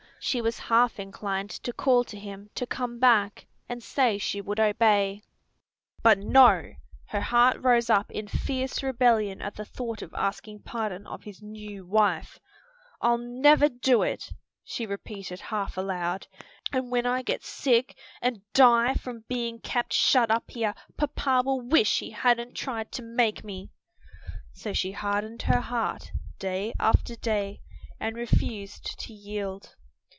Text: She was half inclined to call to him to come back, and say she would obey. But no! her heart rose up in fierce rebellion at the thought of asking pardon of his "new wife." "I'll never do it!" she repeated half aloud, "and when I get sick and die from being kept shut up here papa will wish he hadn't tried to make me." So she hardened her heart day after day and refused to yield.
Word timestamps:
She 0.23 0.39
was 0.39 0.59
half 0.59 0.99
inclined 0.99 1.49
to 1.49 1.73
call 1.73 2.03
to 2.03 2.15
him 2.15 2.51
to 2.53 2.67
come 2.67 2.99
back, 2.99 3.47
and 3.67 3.81
say 3.81 4.19
she 4.19 4.39
would 4.39 4.59
obey. 4.59 5.23
But 6.03 6.19
no! 6.19 6.75
her 7.07 7.21
heart 7.21 7.57
rose 7.59 7.89
up 7.89 8.11
in 8.11 8.27
fierce 8.27 8.83
rebellion 8.83 9.41
at 9.41 9.55
the 9.55 9.65
thought 9.65 10.03
of 10.03 10.13
asking 10.13 10.59
pardon 10.61 11.07
of 11.07 11.23
his 11.23 11.41
"new 11.41 11.87
wife." 11.87 12.39
"I'll 13.01 13.17
never 13.17 13.67
do 13.67 14.03
it!" 14.03 14.31
she 14.63 14.85
repeated 14.85 15.39
half 15.39 15.75
aloud, 15.75 16.27
"and 16.71 16.91
when 16.91 17.07
I 17.07 17.23
get 17.23 17.43
sick 17.43 17.97
and 18.21 18.43
die 18.53 18.93
from 18.93 19.25
being 19.27 19.59
kept 19.59 19.91
shut 19.91 20.29
up 20.29 20.51
here 20.51 20.75
papa 20.97 21.41
will 21.43 21.61
wish 21.61 21.97
he 21.97 22.11
hadn't 22.11 22.53
tried 22.53 22.91
to 22.91 23.01
make 23.01 23.43
me." 23.43 23.71
So 24.53 24.71
she 24.71 24.91
hardened 24.91 25.41
her 25.41 25.61
heart 25.61 26.11
day 26.37 26.73
after 26.79 27.15
day 27.15 27.63
and 27.99 28.15
refused 28.15 28.99
to 28.99 29.13
yield. 29.13 29.75